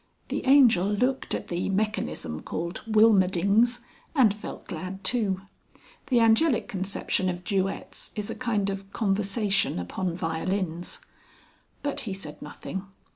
The 0.29 0.43
Angel 0.47 0.87
looked 0.87 1.35
at 1.35 1.49
the 1.49 1.69
mechanism 1.69 2.41
called 2.41 2.81
Wilmerdings, 2.87 3.81
and 4.15 4.33
felt 4.33 4.65
glad 4.67 5.03
too. 5.03 5.41
(The 6.07 6.19
Angelic 6.19 6.67
conception 6.67 7.29
of 7.29 7.43
duets 7.43 8.09
is 8.15 8.31
a 8.31 8.33
kind 8.33 8.71
of 8.71 8.91
conversation 8.93 9.77
upon 9.77 10.17
violins.) 10.17 11.01
But 11.83 11.99
he 12.09 12.15
said 12.15 12.41
nothing. 12.41 12.87